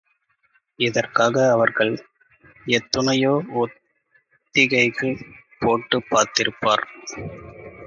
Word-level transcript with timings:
இதற்காக 0.79 1.51
அவர்கள் 1.51 1.91
எத்துணையோ 2.67 3.33
ஒத்திகைகள் 3.53 5.17
போட்டுப் 5.59 6.07
பார்த்திருப்பர். 6.11 6.85